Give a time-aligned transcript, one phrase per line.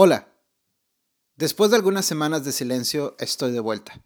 [0.00, 0.32] Hola.
[1.34, 4.00] Después de algunas semanas de silencio, estoy de vuelta.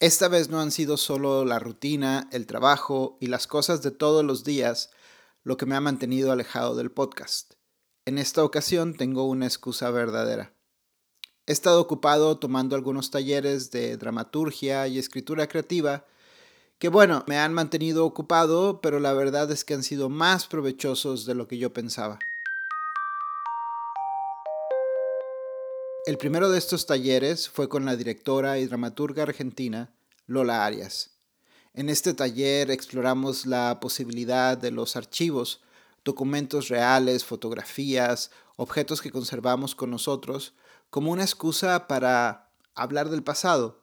[0.00, 4.24] Esta vez no han sido solo la rutina, el trabajo y las cosas de todos
[4.24, 4.90] los días
[5.44, 7.52] lo que me ha mantenido alejado del podcast.
[8.04, 10.56] En esta ocasión tengo una excusa verdadera.
[11.46, 16.04] He estado ocupado tomando algunos talleres de dramaturgia y escritura creativa
[16.80, 21.26] que bueno, me han mantenido ocupado, pero la verdad es que han sido más provechosos
[21.26, 22.18] de lo que yo pensaba.
[26.06, 29.92] El primero de estos talleres fue con la directora y dramaturga argentina
[30.28, 31.10] Lola Arias.
[31.74, 35.62] En este taller exploramos la posibilidad de los archivos,
[36.04, 40.54] documentos reales, fotografías, objetos que conservamos con nosotros,
[40.90, 43.82] como una excusa para hablar del pasado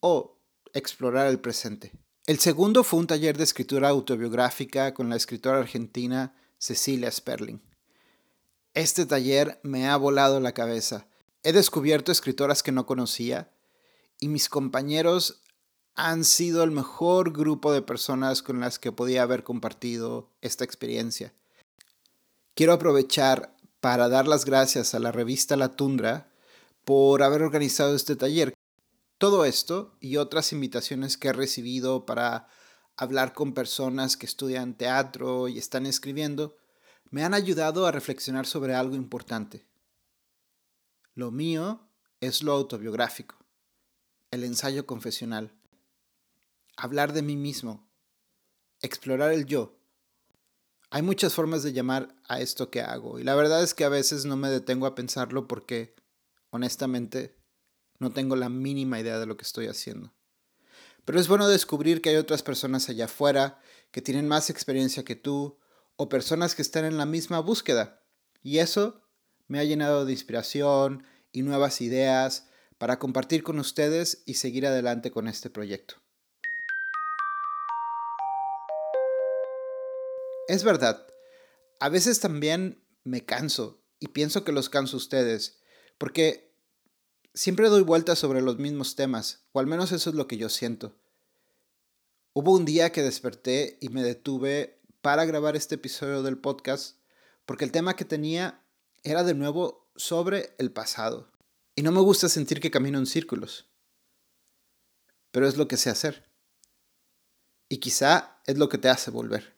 [0.00, 0.38] o
[0.72, 1.92] explorar el presente.
[2.24, 7.60] El segundo fue un taller de escritura autobiográfica con la escritora argentina Cecilia Sperling.
[8.72, 11.09] Este taller me ha volado la cabeza
[11.42, 13.50] He descubierto escritoras que no conocía
[14.18, 15.40] y mis compañeros
[15.94, 21.32] han sido el mejor grupo de personas con las que podía haber compartido esta experiencia.
[22.54, 26.30] Quiero aprovechar para dar las gracias a la revista La Tundra
[26.84, 28.52] por haber organizado este taller.
[29.16, 32.48] Todo esto y otras invitaciones que he recibido para
[32.96, 36.56] hablar con personas que estudian teatro y están escribiendo
[37.10, 39.69] me han ayudado a reflexionar sobre algo importante.
[41.14, 41.88] Lo mío
[42.20, 43.36] es lo autobiográfico,
[44.30, 45.52] el ensayo confesional,
[46.76, 47.90] hablar de mí mismo,
[48.80, 49.76] explorar el yo.
[50.90, 53.88] Hay muchas formas de llamar a esto que hago y la verdad es que a
[53.88, 55.94] veces no me detengo a pensarlo porque,
[56.50, 57.36] honestamente,
[57.98, 60.14] no tengo la mínima idea de lo que estoy haciendo.
[61.04, 65.16] Pero es bueno descubrir que hay otras personas allá afuera que tienen más experiencia que
[65.16, 65.58] tú
[65.96, 68.02] o personas que están en la misma búsqueda.
[68.42, 68.99] Y eso
[69.50, 72.46] me ha llenado de inspiración y nuevas ideas
[72.78, 75.96] para compartir con ustedes y seguir adelante con este proyecto.
[80.46, 81.04] Es verdad,
[81.80, 85.58] a veces también me canso y pienso que los canso ustedes,
[85.98, 86.54] porque
[87.34, 90.48] siempre doy vueltas sobre los mismos temas, o al menos eso es lo que yo
[90.48, 90.96] siento.
[92.34, 97.00] Hubo un día que desperté y me detuve para grabar este episodio del podcast
[97.46, 98.59] porque el tema que tenía
[99.02, 101.30] era de nuevo sobre el pasado.
[101.74, 103.68] Y no me gusta sentir que camino en círculos.
[105.30, 106.28] Pero es lo que sé hacer.
[107.68, 109.54] Y quizá es lo que te hace volver.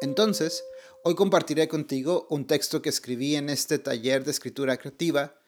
[0.00, 0.62] Entonces,
[1.02, 5.40] hoy compartiré contigo un texto que escribí en este taller de escritura creativa,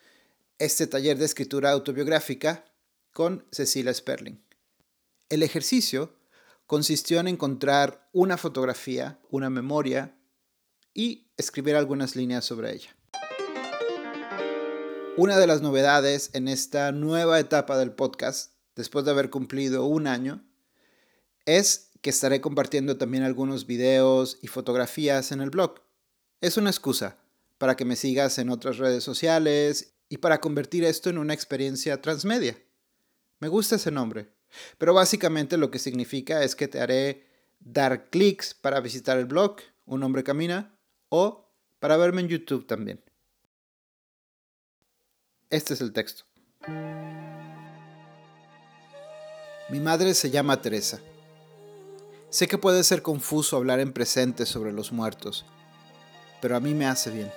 [0.58, 2.64] este taller de escritura autobiográfica,
[3.12, 4.42] con Cecilia Sperling.
[5.28, 6.14] El ejercicio
[6.70, 10.16] consistió en encontrar una fotografía, una memoria
[10.94, 12.96] y escribir algunas líneas sobre ella.
[15.16, 20.06] Una de las novedades en esta nueva etapa del podcast, después de haber cumplido un
[20.06, 20.44] año,
[21.44, 25.80] es que estaré compartiendo también algunos videos y fotografías en el blog.
[26.40, 27.18] Es una excusa
[27.58, 32.00] para que me sigas en otras redes sociales y para convertir esto en una experiencia
[32.00, 32.56] transmedia.
[33.40, 34.30] Me gusta ese nombre,
[34.78, 37.26] pero básicamente lo que significa es que te haré
[37.60, 40.78] dar clics para visitar el blog, Un hombre camina,
[41.08, 41.50] o
[41.80, 43.02] para verme en YouTube también.
[45.50, 46.24] Este es el texto.
[49.68, 51.00] Mi madre se llama Teresa.
[52.28, 55.44] Sé que puede ser confuso hablar en presente sobre los muertos,
[56.40, 57.32] pero a mí me hace bien.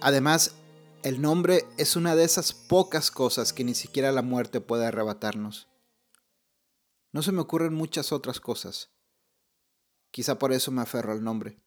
[0.00, 0.54] Además,
[1.02, 5.66] el nombre es una de esas pocas cosas que ni siquiera la muerte puede arrebatarnos.
[7.12, 8.90] No se me ocurren muchas otras cosas.
[10.10, 11.58] Quizá por eso me aferro al nombre.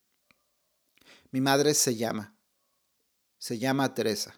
[1.32, 2.36] Mi madre se llama.
[3.38, 4.36] Se llama Teresa.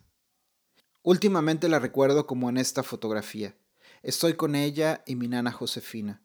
[1.04, 3.58] Últimamente la recuerdo como en esta fotografía.
[4.04, 6.22] Estoy con ella y mi nana Josefina.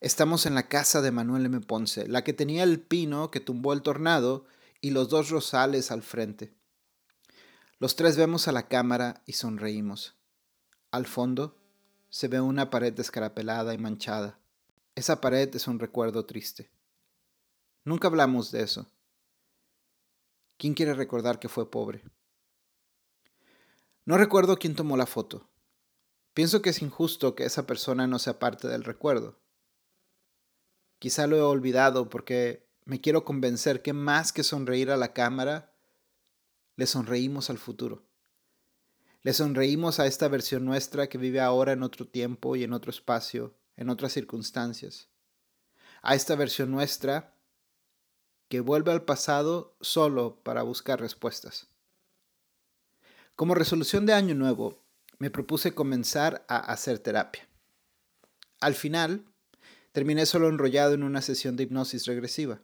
[0.00, 1.60] Estamos en la casa de Manuel M.
[1.60, 4.46] Ponce, la que tenía el pino que tumbó el tornado
[4.80, 6.56] y los dos rosales al frente.
[7.78, 10.16] Los tres vemos a la cámara y sonreímos.
[10.90, 11.61] Al fondo
[12.12, 14.38] se ve una pared descarapelada y manchada.
[14.94, 16.70] Esa pared es un recuerdo triste.
[17.84, 18.86] Nunca hablamos de eso.
[20.58, 22.04] ¿Quién quiere recordar que fue pobre?
[24.04, 25.48] No recuerdo quién tomó la foto.
[26.34, 29.40] Pienso que es injusto que esa persona no sea parte del recuerdo.
[30.98, 35.72] Quizá lo he olvidado porque me quiero convencer que más que sonreír a la cámara,
[36.76, 38.04] le sonreímos al futuro.
[39.24, 42.90] Le sonreímos a esta versión nuestra que vive ahora en otro tiempo y en otro
[42.90, 45.08] espacio, en otras circunstancias.
[46.02, 47.32] A esta versión nuestra
[48.48, 51.68] que vuelve al pasado solo para buscar respuestas.
[53.36, 54.82] Como resolución de año nuevo,
[55.18, 57.48] me propuse comenzar a hacer terapia.
[58.60, 59.24] Al final,
[59.92, 62.60] terminé solo enrollado en una sesión de hipnosis regresiva.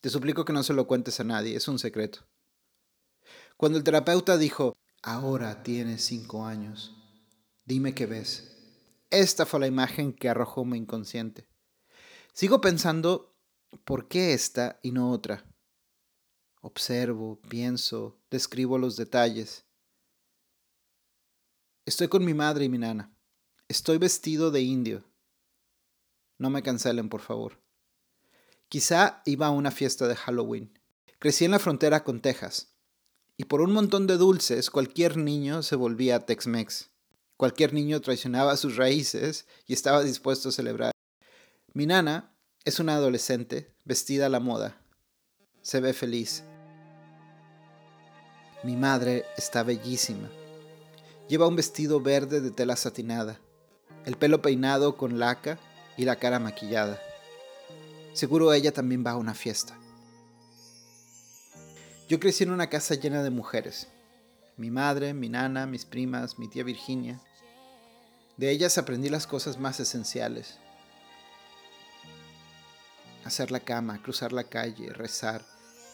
[0.00, 2.20] Te suplico que no se lo cuentes a nadie, es un secreto.
[3.56, 6.94] Cuando el terapeuta dijo, ahora tienes cinco años,
[7.64, 8.52] dime qué ves.
[9.10, 11.48] Esta fue la imagen que arrojó mi inconsciente.
[12.32, 13.36] Sigo pensando,
[13.84, 15.44] ¿por qué esta y no otra?
[16.60, 19.64] Observo, pienso, describo los detalles.
[21.84, 23.16] Estoy con mi madre y mi nana.
[23.68, 25.04] Estoy vestido de indio.
[26.38, 27.62] No me cancelen, por favor.
[28.68, 30.76] Quizá iba a una fiesta de Halloween.
[31.18, 32.75] Crecí en la frontera con Texas.
[33.38, 36.90] Y por un montón de dulces, cualquier niño se volvía Tex-Mex.
[37.36, 40.92] Cualquier niño traicionaba sus raíces y estaba dispuesto a celebrar.
[41.74, 42.34] Mi nana
[42.64, 44.80] es una adolescente vestida a la moda.
[45.60, 46.44] Se ve feliz.
[48.64, 50.30] Mi madre está bellísima.
[51.28, 53.38] Lleva un vestido verde de tela satinada,
[54.06, 55.58] el pelo peinado con laca
[55.98, 56.98] y la cara maquillada.
[58.14, 59.78] Seguro ella también va a una fiesta.
[62.08, 63.88] Yo crecí en una casa llena de mujeres.
[64.56, 67.20] Mi madre, mi nana, mis primas, mi tía Virginia.
[68.36, 70.58] De ellas aprendí las cosas más esenciales.
[73.24, 75.44] Hacer la cama, cruzar la calle, rezar,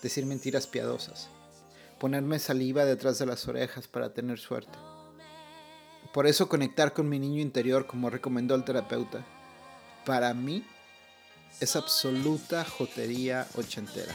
[0.03, 1.31] decir mentiras piadosas,
[1.99, 4.79] ponerme saliva detrás de las orejas para tener suerte.
[6.13, 9.25] Por eso conectar con mi niño interior, como recomendó el terapeuta,
[10.05, 10.63] para mí
[11.61, 14.15] es absoluta jotería ochentera.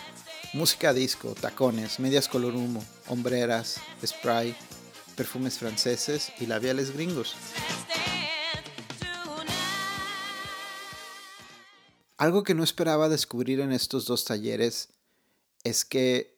[0.53, 4.55] Música disco, tacones, medias color humo, hombreras, spray,
[5.15, 7.35] perfumes franceses y labiales gringos.
[12.17, 14.89] Algo que no esperaba descubrir en estos dos talleres
[15.63, 16.37] es que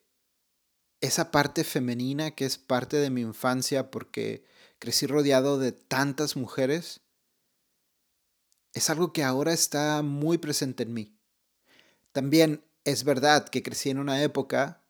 [1.02, 4.44] esa parte femenina que es parte de mi infancia porque
[4.80, 7.02] crecí rodeado de tantas mujeres,
[8.74, 11.18] es algo que ahora está muy presente en mí.
[12.12, 14.84] También es verdad que crecí en una época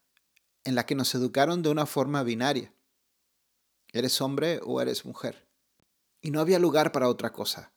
[0.64, 2.74] en la que nos educaron de una forma binaria.
[3.92, 5.48] Eres hombre o eres mujer.
[6.22, 7.72] Y no había lugar para otra cosa.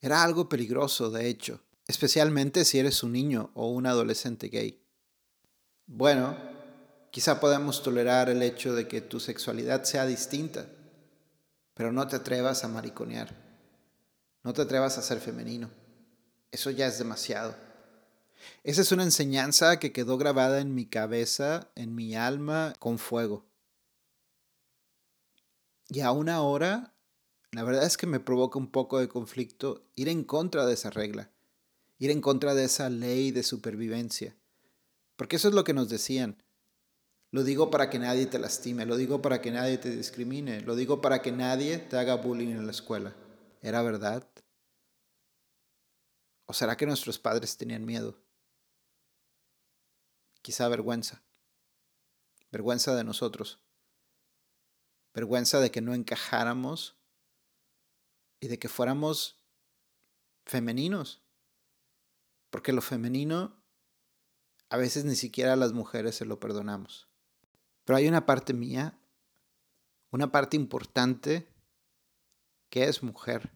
[0.00, 4.82] Era algo peligroso, de hecho, especialmente si eres un niño o un adolescente gay.
[5.86, 6.36] Bueno,
[7.10, 10.66] quizá podemos tolerar el hecho de que tu sexualidad sea distinta,
[11.74, 13.45] pero no te atrevas a mariconear.
[14.46, 15.68] No te atrevas a ser femenino.
[16.52, 17.56] Eso ya es demasiado.
[18.62, 23.44] Esa es una enseñanza que quedó grabada en mi cabeza, en mi alma, con fuego.
[25.88, 26.94] Y aún ahora,
[27.50, 30.90] la verdad es que me provoca un poco de conflicto ir en contra de esa
[30.90, 31.32] regla,
[31.98, 34.36] ir en contra de esa ley de supervivencia.
[35.16, 36.40] Porque eso es lo que nos decían.
[37.32, 40.76] Lo digo para que nadie te lastime, lo digo para que nadie te discrimine, lo
[40.76, 43.12] digo para que nadie te haga bullying en la escuela.
[43.60, 44.24] ¿Era verdad?
[46.46, 48.22] ¿O será que nuestros padres tenían miedo?
[50.42, 51.22] Quizá vergüenza.
[52.50, 53.60] Vergüenza de nosotros.
[55.12, 56.96] Vergüenza de que no encajáramos
[58.38, 59.42] y de que fuéramos
[60.44, 61.22] femeninos.
[62.50, 63.60] Porque lo femenino
[64.68, 67.08] a veces ni siquiera a las mujeres se lo perdonamos.
[67.84, 68.98] Pero hay una parte mía,
[70.10, 71.52] una parte importante,
[72.68, 73.55] que es mujer.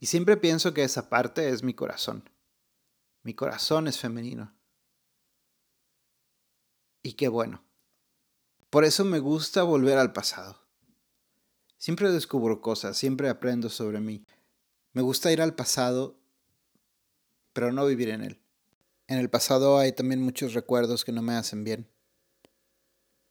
[0.00, 2.28] Y siempre pienso que esa parte es mi corazón.
[3.22, 4.54] Mi corazón es femenino.
[7.02, 7.64] Y qué bueno.
[8.70, 10.64] Por eso me gusta volver al pasado.
[11.78, 14.24] Siempre descubro cosas, siempre aprendo sobre mí.
[14.92, 16.18] Me gusta ir al pasado,
[17.52, 18.40] pero no vivir en él.
[19.06, 21.90] En el pasado hay también muchos recuerdos que no me hacen bien.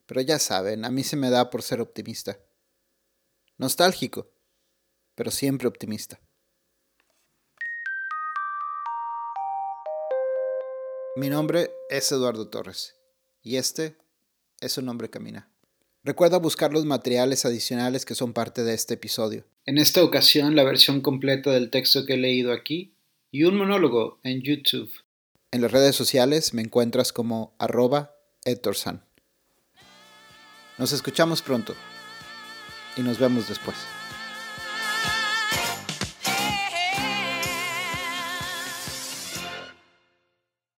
[0.06, 2.38] Pero ya saben, a mí se me da por ser optimista.
[3.58, 4.33] Nostálgico,
[5.16, 6.20] pero siempre optimista.
[11.16, 12.96] Mi nombre es Eduardo Torres
[13.42, 13.96] y este
[14.62, 15.48] es un nombre camina.
[16.04, 19.46] Recuerda buscar los materiales adicionales que son parte de este episodio.
[19.66, 22.96] En esta ocasión la versión completa del texto que he leído aquí
[23.32, 24.92] y un monólogo en YouTube.
[25.52, 28.16] En las redes sociales me encuentras como arroba
[30.78, 31.76] Nos escuchamos pronto
[32.98, 33.78] y nos vemos después.